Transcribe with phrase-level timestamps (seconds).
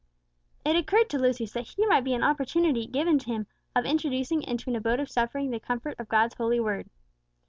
[0.65, 4.41] It occurred to Lucius that here might be an opportunity given to him of introducing
[4.41, 6.89] into an abode of suffering the comfort of God's holy Word.